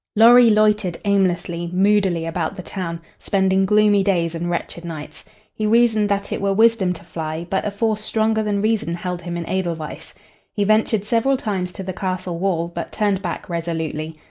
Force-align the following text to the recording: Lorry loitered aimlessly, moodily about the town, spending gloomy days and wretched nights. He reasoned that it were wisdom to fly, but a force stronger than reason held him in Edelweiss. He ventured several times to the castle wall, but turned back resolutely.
Lorry 0.15 0.49
loitered 0.49 0.97
aimlessly, 1.05 1.69
moodily 1.71 2.25
about 2.25 2.55
the 2.55 2.63
town, 2.63 2.99
spending 3.19 3.65
gloomy 3.67 4.03
days 4.03 4.33
and 4.33 4.49
wretched 4.49 4.83
nights. 4.83 5.23
He 5.53 5.67
reasoned 5.67 6.09
that 6.09 6.31
it 6.31 6.41
were 6.41 6.55
wisdom 6.55 6.91
to 6.93 7.03
fly, 7.03 7.45
but 7.47 7.65
a 7.67 7.69
force 7.69 8.01
stronger 8.01 8.41
than 8.41 8.63
reason 8.63 8.95
held 8.95 9.21
him 9.21 9.37
in 9.37 9.47
Edelweiss. 9.47 10.15
He 10.55 10.63
ventured 10.63 11.05
several 11.05 11.37
times 11.37 11.71
to 11.73 11.83
the 11.83 11.93
castle 11.93 12.39
wall, 12.39 12.67
but 12.73 12.91
turned 12.91 13.21
back 13.21 13.47
resolutely. 13.47 14.17